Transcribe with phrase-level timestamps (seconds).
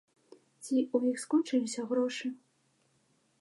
[0.63, 2.27] Ці ў іх скончыліся грошы.